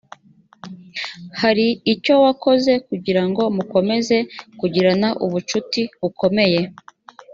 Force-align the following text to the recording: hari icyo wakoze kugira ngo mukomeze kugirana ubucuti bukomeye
hari 1.41 1.67
icyo 1.93 2.13
wakoze 2.23 2.71
kugira 2.87 3.23
ngo 3.29 3.43
mukomeze 3.57 4.17
kugirana 4.59 5.07
ubucuti 5.25 5.81
bukomeye 6.01 6.61